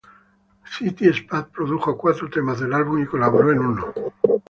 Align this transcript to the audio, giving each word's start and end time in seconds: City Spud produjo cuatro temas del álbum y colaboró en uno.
City 0.71 1.13
Spud 1.13 1.49
produjo 1.51 1.95
cuatro 1.95 2.27
temas 2.27 2.59
del 2.59 2.73
álbum 2.73 3.03
y 3.03 3.05
colaboró 3.05 3.51
en 3.51 3.59
uno. 3.59 3.93